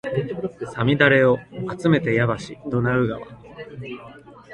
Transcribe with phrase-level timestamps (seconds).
[0.75, 3.21] 五月雨をあつめてやばしドナウ川